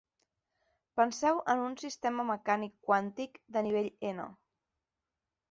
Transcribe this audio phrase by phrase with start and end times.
[0.99, 4.27] Penseu en un sistema mecànic quàntic de nivell n.